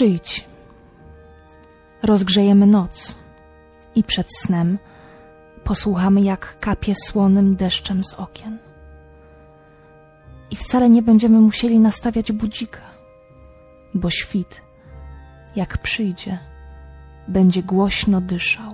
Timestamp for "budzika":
12.32-12.80